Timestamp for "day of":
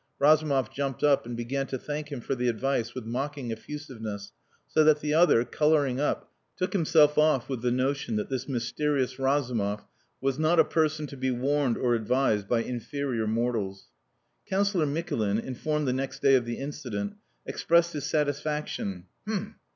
16.23-16.45